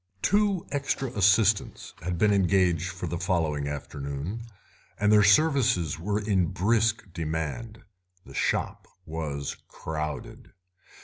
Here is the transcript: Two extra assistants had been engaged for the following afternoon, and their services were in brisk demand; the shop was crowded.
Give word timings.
Two 0.23 0.65
extra 0.71 1.11
assistants 1.11 1.93
had 2.01 2.17
been 2.17 2.33
engaged 2.33 2.89
for 2.89 3.05
the 3.05 3.19
following 3.19 3.67
afternoon, 3.67 4.41
and 4.99 5.11
their 5.11 5.21
services 5.21 5.99
were 5.99 6.19
in 6.19 6.47
brisk 6.47 7.13
demand; 7.13 7.83
the 8.25 8.33
shop 8.33 8.87
was 9.05 9.55
crowded. 9.67 10.53